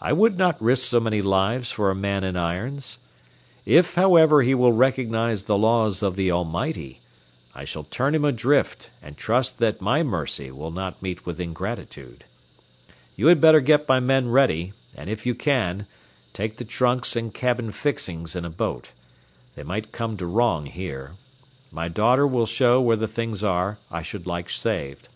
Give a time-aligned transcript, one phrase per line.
[0.00, 2.98] "I would not risk so many lives for a man in irons.
[3.64, 7.00] If, however, he will recognize the laws of the Almighty,
[7.54, 12.24] I shall turn him adrift and trust that my mercy will not meet with ingratitude.
[13.14, 15.86] You had better get my men ready, and if you can,
[16.32, 18.90] take the trunks and cabin fixings in a boat.
[19.54, 21.12] They might come to wrong here.
[21.70, 25.08] My daughter will show where the things are I should like saved.